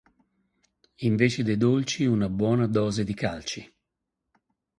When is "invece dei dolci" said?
1.09-2.07